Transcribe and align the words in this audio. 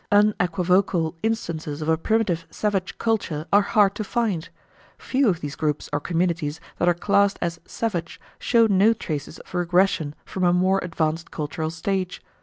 Unequivocal 0.11 1.15
instances 1.21 1.79
of 1.79 1.87
a 1.87 1.95
primitive 1.95 2.47
savage 2.49 2.97
culture 2.97 3.45
are 3.53 3.61
hard 3.61 3.93
to 3.93 4.03
find. 4.03 4.49
Few 4.97 5.29
of 5.29 5.41
these 5.41 5.55
groups 5.55 5.91
or 5.93 5.99
communities 5.99 6.59
that 6.79 6.87
are 6.89 6.95
classed 6.95 7.37
as 7.39 7.59
"savage" 7.67 8.19
show 8.39 8.65
no 8.65 8.93
traces 8.93 9.37
of 9.37 9.53
regression 9.53 10.15
from 10.25 10.43
a 10.43 10.53
more 10.53 10.79
advanced 10.81 11.29
cultural 11.29 11.69
stage. 11.69 12.19